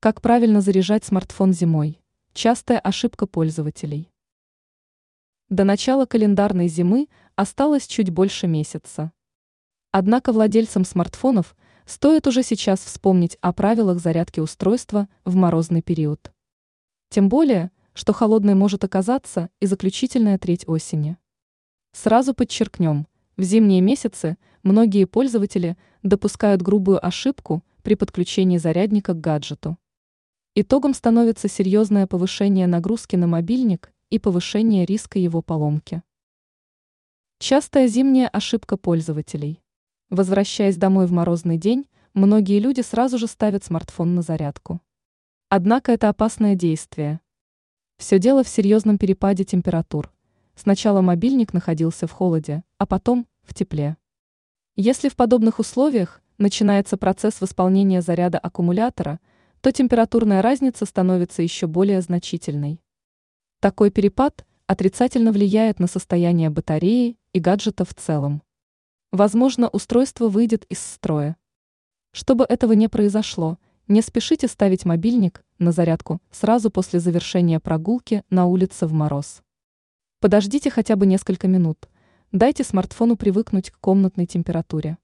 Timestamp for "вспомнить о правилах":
12.78-13.98